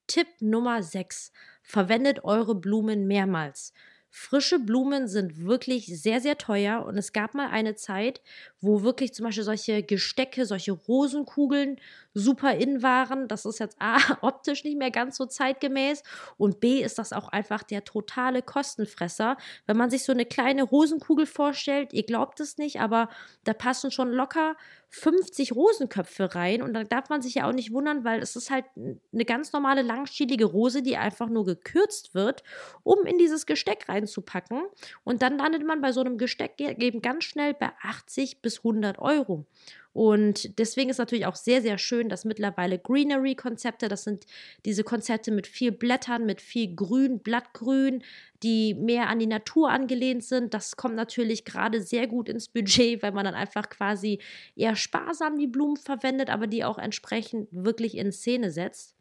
Tipp 0.07 0.27
Nummer 0.39 0.83
6. 0.83 1.31
Verwendet 1.63 2.23
eure 2.23 2.55
Blumen 2.55 3.07
mehrmals. 3.07 3.73
Frische 4.13 4.59
Blumen 4.59 5.07
sind 5.07 5.45
wirklich 5.45 5.85
sehr, 5.85 6.19
sehr 6.19 6.37
teuer 6.37 6.85
und 6.85 6.97
es 6.97 7.13
gab 7.13 7.33
mal 7.33 7.47
eine 7.47 7.75
Zeit, 7.75 8.21
wo 8.59 8.83
wirklich 8.83 9.13
zum 9.13 9.25
Beispiel 9.25 9.45
solche 9.45 9.83
Gestecke, 9.83 10.45
solche 10.45 10.73
Rosenkugeln 10.73 11.79
super 12.13 12.55
in 12.55 12.83
waren. 12.83 13.27
Das 13.27 13.45
ist 13.45 13.59
jetzt 13.59 13.77
A, 13.79 13.97
optisch 14.21 14.63
nicht 14.63 14.77
mehr 14.77 14.91
ganz 14.91 15.17
so 15.17 15.25
zeitgemäß 15.25 16.03
und 16.37 16.59
B, 16.59 16.81
ist 16.81 16.99
das 16.99 17.13
auch 17.13 17.29
einfach 17.29 17.63
der 17.63 17.83
totale 17.83 18.41
Kostenfresser. 18.41 19.37
Wenn 19.65 19.77
man 19.77 19.89
sich 19.89 20.03
so 20.03 20.11
eine 20.11 20.25
kleine 20.25 20.63
Rosenkugel 20.63 21.25
vorstellt, 21.25 21.93
ihr 21.93 22.03
glaubt 22.03 22.39
es 22.39 22.57
nicht, 22.57 22.79
aber 22.79 23.09
da 23.43 23.53
passen 23.53 23.91
schon 23.91 24.11
locker 24.11 24.55
50 24.89 25.55
Rosenköpfe 25.55 26.35
rein 26.35 26.61
und 26.61 26.73
dann 26.73 26.87
darf 26.89 27.07
man 27.07 27.21
sich 27.21 27.35
ja 27.35 27.47
auch 27.47 27.53
nicht 27.53 27.71
wundern, 27.71 28.03
weil 28.03 28.19
es 28.19 28.35
ist 28.35 28.51
halt 28.51 28.65
eine 28.75 29.23
ganz 29.23 29.53
normale 29.53 29.83
langstielige 29.83 30.43
Rose, 30.43 30.83
die 30.83 30.97
einfach 30.97 31.29
nur 31.29 31.45
gekürzt 31.45 32.13
wird, 32.13 32.43
um 32.83 33.05
in 33.05 33.17
dieses 33.17 33.45
Gesteck 33.45 33.87
reinzupacken 33.87 34.63
und 35.05 35.21
dann 35.21 35.37
landet 35.37 35.65
man 35.65 35.79
bei 35.81 35.93
so 35.93 36.01
einem 36.01 36.17
Gesteck 36.17 36.59
eben 36.59 37.01
ganz 37.01 37.23
schnell 37.23 37.53
bei 37.53 37.71
80 37.81 38.41
bis 38.41 38.57
100 38.59 38.99
Euro. 38.99 39.45
Und 39.93 40.57
deswegen 40.57 40.89
ist 40.89 40.99
natürlich 40.99 41.25
auch 41.25 41.35
sehr, 41.35 41.61
sehr 41.61 41.77
schön, 41.77 42.07
dass 42.07 42.23
mittlerweile 42.23 42.79
Greenery-Konzepte, 42.79 43.89
das 43.89 44.03
sind 44.03 44.25
diese 44.65 44.83
Konzepte 44.83 45.31
mit 45.31 45.47
viel 45.47 45.71
Blättern, 45.71 46.25
mit 46.25 46.41
viel 46.41 46.73
Grün, 46.75 47.19
Blattgrün, 47.19 48.03
die 48.41 48.73
mehr 48.73 49.09
an 49.09 49.19
die 49.19 49.27
Natur 49.27 49.69
angelehnt 49.69 50.23
sind. 50.23 50.53
Das 50.53 50.77
kommt 50.77 50.95
natürlich 50.95 51.43
gerade 51.43 51.81
sehr 51.81 52.07
gut 52.07 52.29
ins 52.29 52.47
Budget, 52.47 53.03
weil 53.03 53.11
man 53.11 53.25
dann 53.25 53.35
einfach 53.35 53.69
quasi 53.69 54.19
eher 54.55 54.75
sparsam 54.75 55.37
die 55.37 55.47
Blumen 55.47 55.77
verwendet, 55.77 56.29
aber 56.29 56.47
die 56.47 56.63
auch 56.63 56.77
entsprechend 56.77 57.49
wirklich 57.51 57.97
in 57.97 58.13
Szene 58.13 58.51
setzt. 58.51 58.95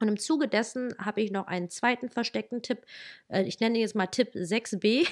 Und 0.00 0.08
im 0.08 0.18
Zuge 0.18 0.46
dessen 0.46 0.94
habe 0.98 1.20
ich 1.20 1.32
noch 1.32 1.46
einen 1.48 1.70
zweiten 1.70 2.08
versteckten 2.08 2.62
Tipp. 2.62 2.84
Äh, 3.28 3.42
ich 3.42 3.58
nenne 3.60 3.78
jetzt 3.78 3.94
mal 3.94 4.06
Tipp 4.06 4.34
6b. 4.34 5.08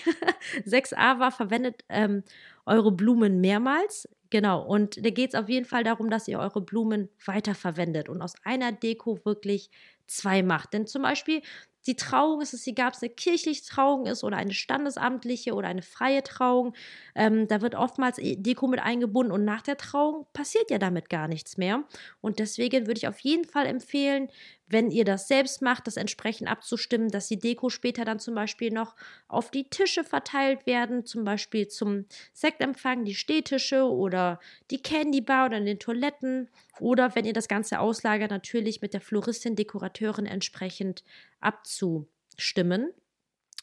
6a 0.64 1.18
war, 1.18 1.32
verwendet 1.32 1.84
ähm, 1.88 2.22
eure 2.66 2.92
Blumen 2.92 3.40
mehrmals. 3.40 4.08
Genau, 4.36 4.60
und 4.62 5.02
da 5.02 5.08
geht 5.08 5.30
es 5.32 5.34
auf 5.34 5.48
jeden 5.48 5.64
Fall 5.64 5.82
darum, 5.82 6.10
dass 6.10 6.28
ihr 6.28 6.38
eure 6.38 6.60
Blumen 6.60 7.08
weiterverwendet 7.24 8.10
und 8.10 8.20
aus 8.20 8.34
einer 8.44 8.70
Deko 8.70 9.24
wirklich 9.24 9.70
zwei 10.06 10.42
macht. 10.42 10.74
Denn 10.74 10.86
zum 10.86 11.00
Beispiel 11.00 11.40
die 11.86 11.96
Trauung 11.96 12.40
ist 12.40 12.54
es, 12.54 12.66
egal 12.66 12.88
ob 12.88 12.94
es 12.94 13.02
eine 13.02 13.10
kirchliche 13.10 13.64
Trauung 13.64 14.06
ist 14.06 14.24
oder 14.24 14.36
eine 14.36 14.52
standesamtliche 14.52 15.54
oder 15.54 15.68
eine 15.68 15.82
freie 15.82 16.22
Trauung, 16.22 16.74
ähm, 17.14 17.48
da 17.48 17.60
wird 17.60 17.74
oftmals 17.74 18.16
Deko 18.20 18.66
mit 18.66 18.80
eingebunden 18.80 19.32
und 19.32 19.44
nach 19.44 19.62
der 19.62 19.76
Trauung 19.76 20.26
passiert 20.32 20.70
ja 20.70 20.78
damit 20.78 21.08
gar 21.08 21.28
nichts 21.28 21.56
mehr. 21.56 21.84
Und 22.20 22.38
deswegen 22.38 22.86
würde 22.86 22.98
ich 22.98 23.08
auf 23.08 23.20
jeden 23.20 23.44
Fall 23.44 23.66
empfehlen, 23.66 24.28
wenn 24.68 24.90
ihr 24.90 25.04
das 25.04 25.28
selbst 25.28 25.62
macht, 25.62 25.86
das 25.86 25.96
entsprechend 25.96 26.50
abzustimmen, 26.50 27.08
dass 27.08 27.28
die 27.28 27.38
Deko 27.38 27.68
später 27.68 28.04
dann 28.04 28.18
zum 28.18 28.34
Beispiel 28.34 28.72
noch 28.72 28.96
auf 29.28 29.50
die 29.50 29.68
Tische 29.70 30.02
verteilt 30.02 30.66
werden, 30.66 31.04
zum 31.04 31.24
Beispiel 31.24 31.68
zum 31.68 32.06
Sektempfang, 32.32 33.04
die 33.04 33.14
Stehtische 33.14 33.84
oder 33.84 34.40
die 34.70 34.82
Candy 34.82 35.20
Bar 35.20 35.46
oder 35.46 35.58
in 35.58 35.66
den 35.66 35.78
Toiletten. 35.78 36.48
Oder 36.80 37.14
wenn 37.14 37.24
ihr 37.24 37.32
das 37.32 37.48
Ganze 37.48 37.80
auslagert, 37.80 38.30
natürlich 38.30 38.82
mit 38.82 38.94
der 38.94 39.00
Floristin, 39.00 39.56
Dekorateurin 39.56 40.26
entsprechend 40.26 41.04
abzustimmen. 41.40 42.92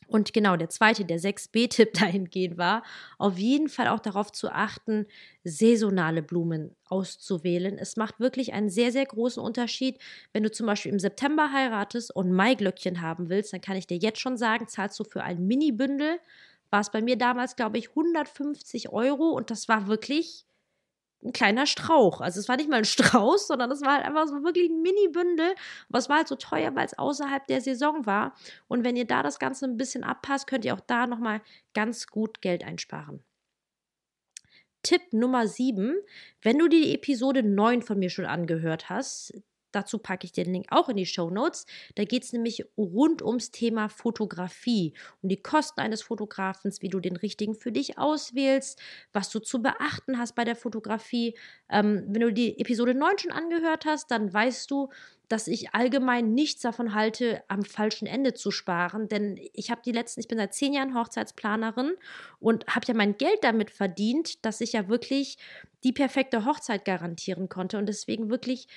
Und 0.08 0.34
genau, 0.34 0.58
der 0.58 0.70
zweite, 0.70 1.06
der 1.06 1.20
6b-Tipp 1.20 1.94
dahingehend 2.00 2.58
war, 2.58 2.84
auf 3.18 3.38
jeden 3.38 3.70
Fall 3.70 3.88
auch 3.88 4.00
darauf 4.00 4.32
zu 4.32 4.50
achten, 4.50 5.08
saisonale 5.44 6.22
Blumen 6.22 6.76
auszuwählen. 6.86 7.78
Es 7.78 7.98
macht 7.98 8.20
wirklich 8.20 8.54
einen 8.54 8.70
sehr, 8.70 8.92
sehr 8.92 9.06
großen 9.06 9.42
Unterschied. 9.42 9.98
Wenn 10.32 10.44
du 10.44 10.52
zum 10.52 10.68
Beispiel 10.68 10.92
im 10.92 11.00
September 11.00 11.52
heiratest 11.52 12.16
und 12.16 12.32
Maiglöckchen 12.32 13.02
haben 13.02 13.30
willst, 13.30 13.54
dann 13.54 13.62
kann 13.62 13.78
ich 13.78 13.88
dir 13.88 13.98
jetzt 13.98 14.20
schon 14.20 14.38
sagen, 14.38 14.68
zahlst 14.68 15.00
du 15.00 15.04
für 15.04 15.24
ein 15.24 15.46
Mini-Bündel, 15.48 16.20
war 16.70 16.82
es 16.82 16.92
bei 16.92 17.02
mir 17.02 17.18
damals, 17.18 17.56
glaube 17.56 17.78
ich, 17.78 17.90
150 17.90 18.90
Euro 18.90 19.30
und 19.30 19.52
das 19.52 19.68
war 19.68 19.88
wirklich 19.88 20.46
ein 21.24 21.34
kleiner 21.34 21.66
Strauch. 21.66 22.22
Also 22.22 22.40
es 22.40 22.50
war 22.50 22.58
nicht 22.58 22.70
mal 22.70 22.78
ein 22.78 22.86
Strauß, 22.86 23.48
sondern 23.48 23.72
es 23.72 23.82
war 23.82 23.96
halt 23.96 24.06
einfach 24.06 24.28
so 24.28 24.44
wirklich 24.44 24.70
ein 24.70 24.82
Mini-Bündel. 24.82 25.56
Aber 25.90 25.98
es 25.98 26.10
war 26.10 26.18
halt 26.18 26.28
so 26.28 26.36
teuer, 26.36 26.76
weil 26.76 26.86
es 26.86 26.98
außerhalb 26.98 27.48
der 27.48 27.62
Saison 27.62 28.06
war. 28.06 28.36
Und 28.68 28.84
wenn 28.84 28.96
ihr 28.96 29.06
da 29.06 29.24
das 29.24 29.40
Ganze 29.40 29.66
ein 29.66 29.78
bisschen 29.78 30.04
abpasst, 30.04 30.48
könnt 30.48 30.66
ihr 30.66 30.74
auch 30.74 30.82
da 30.82 31.08
nochmal 31.08 31.42
ganz 31.74 32.08
gut 32.08 32.42
Geld 32.42 32.64
einsparen. 32.64 33.24
Tipp 34.84 35.14
Nummer 35.14 35.48
7. 35.48 35.96
Wenn 36.42 36.60
du 36.60 36.68
die 36.68 36.94
Episode 36.94 37.42
9 37.42 37.82
von 37.82 38.00
mir 38.00 38.10
schon 38.10 38.26
angehört 38.26 38.90
hast, 38.90 39.34
Dazu 39.74 39.98
packe 39.98 40.26
ich 40.26 40.32
den 40.32 40.54
Link 40.54 40.68
auch 40.70 40.88
in 40.88 40.96
die 40.96 41.06
Show 41.06 41.30
Notes. 41.30 41.66
Da 41.96 42.06
geht 42.06 42.24
es 42.24 42.32
nämlich 42.32 42.66
rund 42.78 43.22
ums 43.22 43.52
Thema 43.52 43.90
Fotografie, 43.90 44.94
um 45.22 45.30
die 45.30 45.42
Kosten 45.42 45.82
eines 45.82 46.02
Fotografens, 46.02 46.82
wie 46.82 46.90
du 46.90 47.00
den 47.00 47.18
richtigen 47.18 47.56
für 47.56 47.72
dich 47.72 47.98
auswählst, 47.98 48.80
was 49.12 49.30
du 49.30 49.40
zu 49.40 49.62
beachten 49.62 50.18
hast 50.18 50.36
bei 50.36 50.46
der 50.46 50.56
Fotografie. 50.56 51.38
Ähm, 51.70 52.06
wenn 52.08 52.22
du 52.22 52.32
die 52.32 52.60
Episode 52.60 52.94
9 52.94 53.18
schon 53.18 53.32
angehört 53.32 53.86
hast, 53.86 54.12
dann 54.12 54.34
weißt 54.34 54.72
du, 54.72 54.90
dass 55.34 55.48
ich 55.48 55.74
allgemein 55.74 56.36
nichts 56.36 56.62
davon 56.62 56.94
halte, 56.94 57.44
am 57.48 57.64
falschen 57.64 58.06
Ende 58.08 58.36
zu 58.36 58.52
sparen. 58.52 59.08
Denn 59.08 59.40
ich 59.54 59.72
habe 59.72 59.82
die 59.84 59.92
letzten, 59.92 60.20
ich 60.20 60.28
bin 60.28 60.38
seit 60.38 60.54
zehn 60.54 60.74
Jahren 60.74 60.94
Hochzeitsplanerin 60.94 61.94
und 62.40 62.68
habe 62.68 62.86
ja 62.88 62.94
mein 62.94 63.18
Geld 63.18 63.40
damit 63.42 63.72
verdient, 63.72 64.46
dass 64.46 64.62
ich 64.62 64.74
ja 64.74 64.90
wirklich 64.90 65.38
die 65.84 65.92
perfekte 65.92 66.46
Hochzeit 66.46 66.86
garantieren 66.86 67.50
konnte 67.50 67.78
und 67.78 67.88
deswegen 67.88 68.30
wirklich 68.30 68.68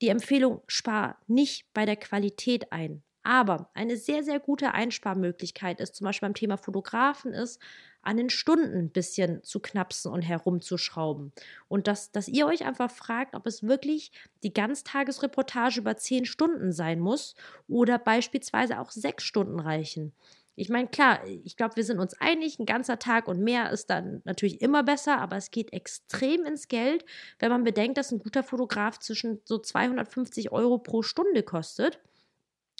die 0.00 0.08
Empfehlung, 0.08 0.62
spar 0.66 1.18
nicht 1.26 1.72
bei 1.74 1.84
der 1.86 1.96
Qualität 1.96 2.72
ein. 2.72 3.02
Aber 3.22 3.68
eine 3.74 3.96
sehr, 3.96 4.24
sehr 4.24 4.40
gute 4.40 4.72
Einsparmöglichkeit 4.72 5.80
ist 5.80 5.96
zum 5.96 6.06
Beispiel 6.06 6.28
beim 6.28 6.34
Thema 6.34 6.56
Fotografen 6.56 7.34
ist, 7.34 7.60
an 8.00 8.16
den 8.16 8.30
Stunden 8.30 8.78
ein 8.78 8.90
bisschen 8.90 9.42
zu 9.42 9.60
knapsen 9.60 10.10
und 10.10 10.22
herumzuschrauben. 10.22 11.32
Und 11.68 11.88
dass, 11.88 12.10
dass 12.10 12.28
ihr 12.28 12.46
euch 12.46 12.64
einfach 12.64 12.90
fragt, 12.90 13.34
ob 13.34 13.46
es 13.46 13.64
wirklich 13.64 14.12
die 14.42 14.54
Ganztagesreportage 14.54 15.80
über 15.80 15.96
zehn 15.96 16.24
Stunden 16.24 16.72
sein 16.72 17.00
muss 17.00 17.34
oder 17.68 17.98
beispielsweise 17.98 18.78
auch 18.80 18.90
sechs 18.90 19.24
Stunden 19.24 19.60
reichen. 19.60 20.14
Ich 20.58 20.70
meine, 20.70 20.88
klar, 20.88 21.20
ich 21.44 21.56
glaube, 21.56 21.76
wir 21.76 21.84
sind 21.84 22.00
uns 22.00 22.14
einig, 22.14 22.58
ein 22.58 22.66
ganzer 22.66 22.98
Tag 22.98 23.28
und 23.28 23.38
mehr 23.38 23.70
ist 23.70 23.90
dann 23.90 24.22
natürlich 24.24 24.60
immer 24.60 24.82
besser, 24.82 25.18
aber 25.18 25.36
es 25.36 25.52
geht 25.52 25.72
extrem 25.72 26.44
ins 26.44 26.66
Geld, 26.66 27.04
wenn 27.38 27.50
man 27.50 27.62
bedenkt, 27.62 27.96
dass 27.96 28.10
ein 28.10 28.18
guter 28.18 28.42
Fotograf 28.42 28.98
zwischen 28.98 29.40
so 29.44 29.58
250 29.58 30.50
Euro 30.50 30.78
pro 30.78 31.02
Stunde 31.02 31.44
kostet. 31.44 32.00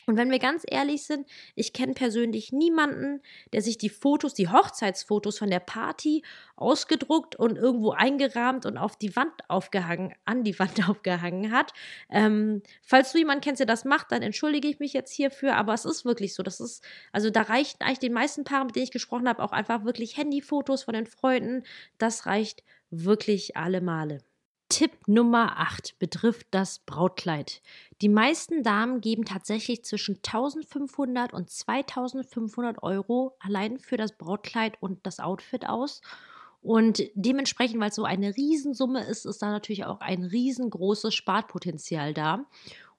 Und 0.09 0.17
wenn 0.17 0.31
wir 0.31 0.39
ganz 0.39 0.65
ehrlich 0.67 1.03
sind, 1.03 1.29
ich 1.55 1.75
kenne 1.75 1.93
persönlich 1.93 2.51
niemanden, 2.51 3.21
der 3.53 3.61
sich 3.61 3.77
die 3.77 3.91
Fotos, 3.91 4.33
die 4.33 4.49
Hochzeitsfotos 4.49 5.37
von 5.37 5.51
der 5.51 5.61
Party 5.61 6.23
ausgedruckt 6.57 7.37
und 7.37 7.59
irgendwo 7.59 7.91
eingerahmt 7.91 8.65
und 8.65 8.79
auf 8.79 8.97
die 8.97 9.15
Wand 9.17 9.35
aufgehangen, 9.49 10.15
an 10.25 10.45
die 10.45 10.59
Wand 10.59 10.89
aufgehangen 10.89 11.53
hat. 11.53 11.75
Ähm, 12.09 12.63
falls 12.81 13.13
du 13.13 13.19
jemanden 13.19 13.43
kennst, 13.43 13.61
der 13.61 13.67
das 13.67 13.85
macht, 13.85 14.11
dann 14.11 14.23
entschuldige 14.23 14.67
ich 14.69 14.79
mich 14.79 14.95
jetzt 14.95 15.13
hierfür, 15.13 15.57
aber 15.57 15.75
es 15.75 15.85
ist 15.85 16.07
wirklich 16.07 16.33
so. 16.33 16.43
Das 16.43 16.59
ist, 16.59 16.83
also 17.13 17.29
da 17.29 17.43
reichen 17.43 17.77
eigentlich 17.81 17.99
den 17.99 18.15
meisten 18.15 18.45
Paaren, 18.45 18.69
mit 18.69 18.77
denen 18.77 18.85
ich 18.85 18.91
gesprochen 18.91 19.29
habe, 19.29 19.43
auch 19.43 19.53
einfach 19.53 19.85
wirklich 19.85 20.17
Handyfotos 20.17 20.85
von 20.85 20.95
den 20.95 21.07
Freunden. 21.07 21.65
Das 21.99 22.25
reicht 22.25 22.65
wirklich 22.91 23.59
alle 23.59 23.83
Male. 23.83 24.23
Tipp 24.69 24.93
Nummer 25.07 25.59
8 25.59 25.99
betrifft 25.99 26.47
das 26.51 26.81
Brautkleid. 26.81 27.63
Die 28.03 28.09
meisten 28.09 28.63
Damen 28.63 29.01
geben 29.01 29.25
tatsächlich 29.25 29.85
zwischen 29.85 30.17
1500 30.17 31.33
und 31.33 31.51
2500 31.51 32.83
Euro 32.83 33.37
allein 33.41 33.79
für 33.79 33.97
das 33.97 34.13
Brautkleid 34.13 34.75
und 34.81 35.07
das 35.07 35.21
Outfit 35.21 35.67
aus. 35.67 36.03
Und 36.61 37.03
dementsprechend, 37.15 37.81
weil 37.81 37.91
es 37.91 37.95
so 37.95 38.05
eine 38.05 38.37
Riesensumme 38.37 39.05
ist, 39.05 39.25
ist 39.25 39.41
da 39.41 39.51
natürlich 39.51 39.85
auch 39.85 40.01
ein 40.01 40.25
riesengroßes 40.25 41.15
Spartpotenzial 41.15 42.13
da. 42.13 42.45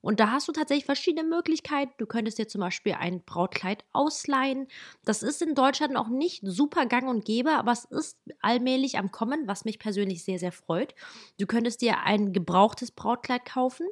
Und 0.01 0.19
da 0.19 0.31
hast 0.31 0.47
du 0.47 0.51
tatsächlich 0.53 0.85
verschiedene 0.85 1.27
Möglichkeiten. 1.27 1.93
Du 1.97 2.05
könntest 2.05 2.37
dir 2.37 2.47
zum 2.47 2.61
Beispiel 2.61 2.93
ein 2.93 3.23
Brautkleid 3.25 3.83
ausleihen. 3.91 4.67
Das 5.03 5.23
ist 5.23 5.41
in 5.41 5.55
Deutschland 5.55 5.97
auch 5.97 6.07
nicht 6.09 6.41
super 6.45 6.85
gang 6.85 7.09
und 7.09 7.25
gäbe, 7.25 7.51
aber 7.51 7.71
es 7.73 7.85
ist 7.85 8.17
allmählich 8.41 8.97
am 8.97 9.11
Kommen, 9.11 9.47
was 9.47 9.65
mich 9.65 9.79
persönlich 9.79 10.23
sehr, 10.23 10.39
sehr 10.39 10.51
freut. 10.53 10.95
Du 11.39 11.47
könntest 11.47 11.81
dir 11.81 11.99
ein 12.03 12.31
gebrauchtes 12.33 12.91
Brautkleid 12.91 13.45
kaufen 13.45 13.87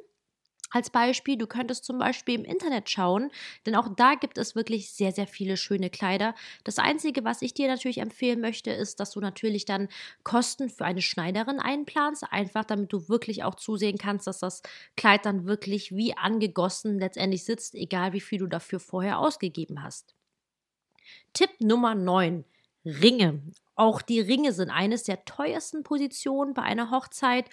als 0.70 0.90
Beispiel, 0.90 1.36
du 1.36 1.46
könntest 1.46 1.84
zum 1.84 1.98
Beispiel 1.98 2.34
im 2.34 2.44
Internet 2.44 2.90
schauen, 2.90 3.30
denn 3.66 3.74
auch 3.74 3.88
da 3.96 4.14
gibt 4.14 4.38
es 4.38 4.54
wirklich 4.54 4.92
sehr, 4.92 5.12
sehr 5.12 5.26
viele 5.26 5.56
schöne 5.56 5.90
Kleider. 5.90 6.34
Das 6.64 6.78
Einzige, 6.78 7.24
was 7.24 7.42
ich 7.42 7.54
dir 7.54 7.68
natürlich 7.68 7.98
empfehlen 7.98 8.40
möchte, 8.40 8.70
ist, 8.70 9.00
dass 9.00 9.10
du 9.12 9.20
natürlich 9.20 9.64
dann 9.64 9.88
Kosten 10.24 10.68
für 10.68 10.84
eine 10.84 11.02
Schneiderin 11.02 11.60
einplanst, 11.60 12.24
einfach 12.30 12.64
damit 12.64 12.92
du 12.92 13.08
wirklich 13.08 13.44
auch 13.44 13.54
zusehen 13.54 13.98
kannst, 13.98 14.26
dass 14.26 14.38
das 14.40 14.62
Kleid 14.96 15.24
dann 15.26 15.46
wirklich 15.46 15.94
wie 15.94 16.16
angegossen 16.16 16.98
letztendlich 16.98 17.44
sitzt, 17.44 17.74
egal 17.74 18.12
wie 18.12 18.20
viel 18.20 18.38
du 18.38 18.46
dafür 18.46 18.80
vorher 18.80 19.18
ausgegeben 19.18 19.82
hast. 19.82 20.14
Tipp 21.32 21.50
Nummer 21.60 21.94
9. 21.94 22.44
Ringe. 22.84 23.42
Auch 23.74 24.02
die 24.02 24.20
Ringe 24.20 24.52
sind 24.52 24.70
eines 24.70 25.04
der 25.04 25.24
teuersten 25.24 25.84
Positionen 25.84 26.52
bei 26.52 26.62
einer 26.62 26.90
Hochzeit 26.90 27.44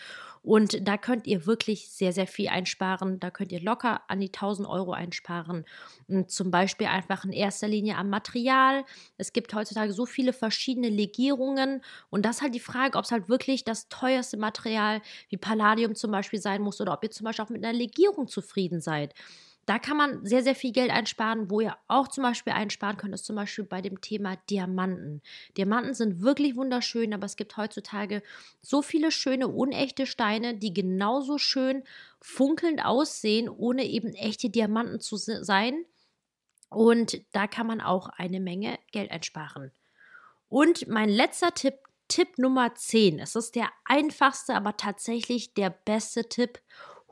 und 0.41 0.87
da 0.87 0.97
könnt 0.97 1.27
ihr 1.27 1.45
wirklich 1.45 1.91
sehr, 1.91 2.13
sehr 2.13 2.25
viel 2.25 2.47
einsparen. 2.49 3.19
Da 3.19 3.29
könnt 3.29 3.51
ihr 3.51 3.61
locker 3.61 4.01
an 4.07 4.19
die 4.19 4.31
1000 4.31 4.67
Euro 4.67 4.93
einsparen. 4.93 5.65
Und 6.07 6.31
zum 6.31 6.49
Beispiel 6.49 6.87
einfach 6.87 7.25
in 7.25 7.31
erster 7.31 7.67
Linie 7.67 7.97
am 7.97 8.09
Material. 8.09 8.85
Es 9.17 9.33
gibt 9.33 9.53
heutzutage 9.53 9.93
so 9.93 10.05
viele 10.07 10.33
verschiedene 10.33 10.89
Legierungen 10.89 11.83
und 12.09 12.25
das 12.25 12.37
ist 12.37 12.41
halt 12.41 12.55
die 12.55 12.59
Frage, 12.59 12.97
ob 12.97 13.05
es 13.05 13.11
halt 13.11 13.29
wirklich 13.29 13.63
das 13.63 13.87
teuerste 13.89 14.37
Material 14.37 15.01
wie 15.29 15.37
Palladium 15.37 15.93
zum 15.95 16.11
Beispiel 16.11 16.39
sein 16.39 16.61
muss 16.61 16.81
oder 16.81 16.93
ob 16.93 17.03
ihr 17.03 17.11
zum 17.11 17.25
Beispiel 17.25 17.45
auch 17.45 17.49
mit 17.49 17.63
einer 17.63 17.77
Legierung 17.77 18.27
zufrieden 18.27 18.81
seid. 18.81 19.13
Da 19.65 19.79
kann 19.79 19.97
man 19.97 20.23
sehr, 20.25 20.43
sehr 20.43 20.53
viel 20.53 20.71
Geld 20.71 20.91
einsparen. 20.91 21.49
Wo 21.49 21.59
ihr 21.59 21.75
auch 21.87 22.07
zum 22.07 22.23
Beispiel 22.23 22.53
einsparen 22.53 22.97
könnt, 22.97 23.15
ist 23.15 23.25
zum 23.25 23.35
Beispiel 23.35 23.63
bei 23.63 23.81
dem 23.81 23.99
Thema 23.99 24.35
Diamanten. 24.49 25.21
Diamanten 25.57 25.95
sind 25.95 26.21
wirklich 26.21 26.55
wunderschön, 26.55 27.13
aber 27.13 27.25
es 27.25 27.35
gibt 27.35 27.57
heutzutage 27.57 28.21
so 28.61 28.81
viele 28.81 29.11
schöne, 29.11 29.47
unechte 29.47 30.05
Steine, 30.05 30.55
die 30.55 30.73
genauso 30.73 31.39
schön 31.39 31.83
funkelnd 32.21 32.85
aussehen, 32.85 33.49
ohne 33.49 33.85
eben 33.85 34.13
echte 34.13 34.49
Diamanten 34.49 34.99
zu 34.99 35.17
sein. 35.17 35.85
Und 36.69 37.21
da 37.31 37.47
kann 37.47 37.67
man 37.67 37.81
auch 37.81 38.09
eine 38.09 38.39
Menge 38.39 38.77
Geld 38.91 39.09
einsparen. 39.09 39.71
Und 40.49 40.87
mein 40.87 41.09
letzter 41.09 41.53
Tipp, 41.53 41.75
Tipp 42.07 42.37
Nummer 42.37 42.75
10. 42.75 43.17
Es 43.19 43.35
ist 43.35 43.55
der 43.55 43.69
einfachste, 43.83 44.53
aber 44.53 44.77
tatsächlich 44.77 45.55
der 45.55 45.71
beste 45.71 46.29
Tipp. 46.29 46.59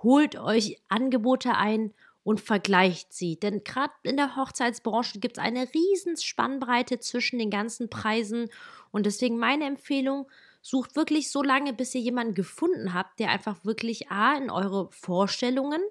Holt 0.03 0.35
euch 0.35 0.81
Angebote 0.87 1.55
ein 1.55 1.93
und 2.23 2.41
vergleicht 2.41 3.13
sie. 3.13 3.39
Denn 3.39 3.63
gerade 3.63 3.93
in 4.03 4.17
der 4.17 4.35
Hochzeitsbranche 4.35 5.19
gibt 5.19 5.37
es 5.37 5.43
eine 5.43 5.67
riesen 5.73 6.17
Spannbreite 6.17 6.99
zwischen 6.99 7.39
den 7.39 7.49
ganzen 7.49 7.89
Preisen. 7.89 8.49
Und 8.91 9.05
deswegen 9.05 9.37
meine 9.37 9.65
Empfehlung, 9.65 10.27
sucht 10.63 10.95
wirklich 10.95 11.29
so 11.29 11.43
lange, 11.43 11.73
bis 11.73 11.93
ihr 11.93 12.01
jemanden 12.01 12.33
gefunden 12.33 12.93
habt, 12.93 13.19
der 13.19 13.29
einfach 13.29 13.63
wirklich 13.63 14.09
A 14.09 14.35
in 14.35 14.49
eure 14.49 14.89
Vorstellungen 14.91 15.81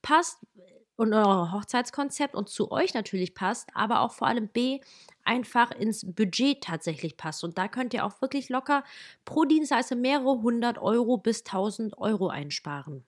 passt 0.00 0.38
und 0.96 1.12
euer 1.12 1.52
Hochzeitskonzept 1.52 2.34
und 2.34 2.48
zu 2.48 2.72
euch 2.72 2.94
natürlich 2.94 3.34
passt, 3.34 3.68
aber 3.74 4.00
auch 4.00 4.12
vor 4.12 4.28
allem 4.28 4.48
B 4.48 4.80
einfach 5.24 5.70
ins 5.70 6.04
Budget 6.14 6.62
tatsächlich 6.62 7.16
passt. 7.16 7.44
Und 7.44 7.58
da 7.58 7.68
könnt 7.68 7.94
ihr 7.94 8.04
auch 8.04 8.20
wirklich 8.22 8.48
locker 8.48 8.84
pro 9.24 9.44
Dienstleister 9.44 9.96
mehrere 9.96 10.40
hundert 10.40 10.78
Euro 10.78 11.18
bis 11.18 11.44
tausend 11.44 11.98
Euro 11.98 12.28
einsparen. 12.28 13.04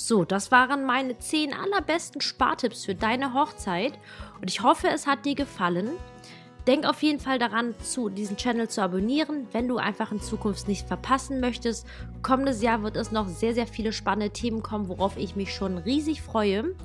So, 0.00 0.24
das 0.24 0.52
waren 0.52 0.84
meine 0.84 1.18
10 1.18 1.52
allerbesten 1.52 2.20
Spartipps 2.20 2.84
für 2.84 2.94
deine 2.94 3.34
Hochzeit 3.34 3.94
und 4.40 4.48
ich 4.48 4.62
hoffe, 4.62 4.86
es 4.86 5.08
hat 5.08 5.24
dir 5.24 5.34
gefallen. 5.34 5.90
Denk 6.68 6.86
auf 6.86 7.02
jeden 7.02 7.18
Fall 7.18 7.40
daran, 7.40 7.74
zu 7.80 8.08
diesen 8.08 8.36
Channel 8.36 8.68
zu 8.68 8.80
abonnieren, 8.80 9.48
wenn 9.50 9.66
du 9.66 9.76
einfach 9.76 10.12
in 10.12 10.20
Zukunft 10.20 10.68
nicht 10.68 10.86
verpassen 10.86 11.40
möchtest. 11.40 11.84
Kommendes 12.22 12.62
Jahr 12.62 12.84
wird 12.84 12.94
es 12.94 13.10
noch 13.10 13.26
sehr, 13.26 13.54
sehr 13.54 13.66
viele 13.66 13.92
spannende 13.92 14.32
Themen 14.32 14.62
kommen, 14.62 14.88
worauf 14.88 15.16
ich 15.16 15.34
mich 15.34 15.52
schon 15.52 15.78
riesig 15.78 16.22
freue. 16.22 16.76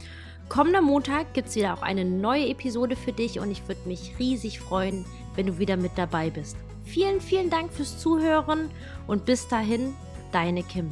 Kommender 0.50 0.82
Montag 0.82 1.36
gibt 1.36 1.50
es 1.50 1.56
wieder 1.56 1.76
auch 1.76 1.84
eine 1.84 2.06
neue 2.06 2.48
Episode 2.48 2.96
für 2.96 3.14
dich 3.14 3.40
und 3.40 3.52
ich 3.52 3.68
würde 3.68 3.88
mich 3.88 4.16
riesig 4.18 4.60
freuen, 4.60 5.06
wenn 5.36 5.46
du 5.46 5.60
wieder 5.60 5.78
mit 5.78 5.92
dabei 5.98 6.32
bist. 6.32 6.58
Vielen, 6.84 7.22
vielen 7.22 7.52
Dank 7.52 7.72
fürs 7.72 8.00
Zuhören 8.00 8.72
und 9.06 9.26
bis 9.26 9.48
dahin, 9.48 9.94
deine 10.32 10.64
Kim. 10.64 10.90